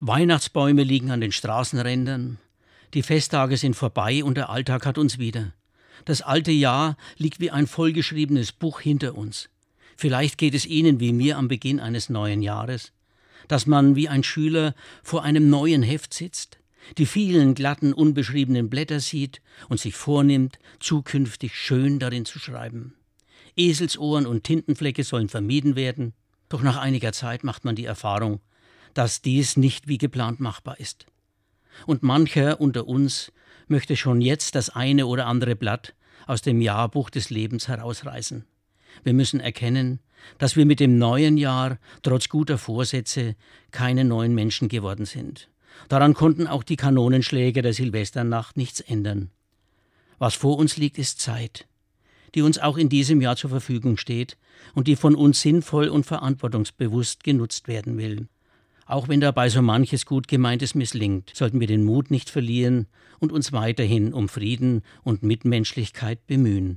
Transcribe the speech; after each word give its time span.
Weihnachtsbäume 0.00 0.84
liegen 0.84 1.10
an 1.10 1.20
den 1.20 1.32
Straßenrändern, 1.32 2.38
die 2.94 3.02
Festtage 3.02 3.56
sind 3.56 3.74
vorbei 3.74 4.22
und 4.22 4.36
der 4.36 4.48
Alltag 4.48 4.86
hat 4.86 4.96
uns 4.96 5.18
wieder. 5.18 5.52
Das 6.04 6.22
alte 6.22 6.52
Jahr 6.52 6.96
liegt 7.16 7.40
wie 7.40 7.50
ein 7.50 7.66
vollgeschriebenes 7.66 8.52
Buch 8.52 8.80
hinter 8.80 9.16
uns. 9.16 9.48
Vielleicht 9.96 10.38
geht 10.38 10.54
es 10.54 10.66
Ihnen 10.66 11.00
wie 11.00 11.12
mir 11.12 11.36
am 11.36 11.48
Beginn 11.48 11.80
eines 11.80 12.10
neuen 12.10 12.42
Jahres, 12.42 12.92
dass 13.48 13.66
man 13.66 13.96
wie 13.96 14.08
ein 14.08 14.22
Schüler 14.22 14.76
vor 15.02 15.24
einem 15.24 15.50
neuen 15.50 15.82
Heft 15.82 16.14
sitzt, 16.14 16.58
die 16.96 17.06
vielen 17.06 17.56
glatten, 17.56 17.92
unbeschriebenen 17.92 18.70
Blätter 18.70 19.00
sieht 19.00 19.42
und 19.68 19.80
sich 19.80 19.96
vornimmt, 19.96 20.60
zukünftig 20.78 21.56
schön 21.56 21.98
darin 21.98 22.24
zu 22.24 22.38
schreiben. 22.38 22.94
Eselsohren 23.56 24.26
und 24.26 24.44
Tintenflecke 24.44 25.02
sollen 25.02 25.28
vermieden 25.28 25.74
werden, 25.74 26.12
doch 26.48 26.62
nach 26.62 26.76
einiger 26.76 27.12
Zeit 27.12 27.42
macht 27.42 27.64
man 27.64 27.74
die 27.74 27.84
Erfahrung, 27.84 28.40
dass 28.94 29.22
dies 29.22 29.56
nicht 29.56 29.88
wie 29.88 29.98
geplant 29.98 30.40
machbar 30.40 30.78
ist. 30.80 31.06
Und 31.86 32.02
mancher 32.02 32.60
unter 32.60 32.88
uns 32.88 33.32
möchte 33.68 33.96
schon 33.96 34.20
jetzt 34.20 34.54
das 34.54 34.70
eine 34.70 35.06
oder 35.06 35.26
andere 35.26 35.56
Blatt 35.56 35.94
aus 36.26 36.42
dem 36.42 36.60
Jahrbuch 36.60 37.10
des 37.10 37.30
Lebens 37.30 37.68
herausreißen. 37.68 38.44
Wir 39.04 39.12
müssen 39.12 39.40
erkennen, 39.40 40.00
dass 40.38 40.56
wir 40.56 40.66
mit 40.66 40.80
dem 40.80 40.98
neuen 40.98 41.36
Jahr 41.36 41.78
trotz 42.02 42.28
guter 42.28 42.58
Vorsätze 42.58 43.36
keine 43.70 44.04
neuen 44.04 44.34
Menschen 44.34 44.68
geworden 44.68 45.06
sind. 45.06 45.48
Daran 45.88 46.14
konnten 46.14 46.46
auch 46.46 46.64
die 46.64 46.76
Kanonenschläge 46.76 47.62
der 47.62 47.72
Silvesternacht 47.72 48.56
nichts 48.56 48.80
ändern. 48.80 49.30
Was 50.18 50.34
vor 50.34 50.58
uns 50.58 50.76
liegt, 50.76 50.98
ist 50.98 51.20
Zeit, 51.20 51.68
die 52.34 52.42
uns 52.42 52.58
auch 52.58 52.76
in 52.76 52.88
diesem 52.88 53.20
Jahr 53.20 53.36
zur 53.36 53.50
Verfügung 53.50 53.96
steht 53.96 54.36
und 54.74 54.88
die 54.88 54.96
von 54.96 55.14
uns 55.14 55.40
sinnvoll 55.40 55.88
und 55.88 56.04
verantwortungsbewusst 56.04 57.22
genutzt 57.22 57.68
werden 57.68 57.96
will. 57.96 58.26
Auch 58.88 59.06
wenn 59.06 59.20
dabei 59.20 59.50
so 59.50 59.60
manches 59.60 60.06
gut 60.06 60.28
gemeintes 60.28 60.74
misslingt, 60.74 61.30
sollten 61.34 61.60
wir 61.60 61.66
den 61.66 61.84
Mut 61.84 62.10
nicht 62.10 62.30
verlieren 62.30 62.86
und 63.18 63.32
uns 63.32 63.52
weiterhin 63.52 64.14
um 64.14 64.30
Frieden 64.30 64.82
und 65.02 65.22
Mitmenschlichkeit 65.22 66.26
bemühen. 66.26 66.76